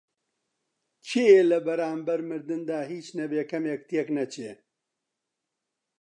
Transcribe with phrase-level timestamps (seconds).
[1.07, 4.51] کێیە لە بەرانبەر مردندا هیچ نەبێ کەمێک تێک نەچێ؟